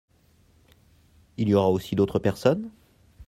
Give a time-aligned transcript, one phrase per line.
[1.37, 2.71] Il y aura aussi d'autres personnes?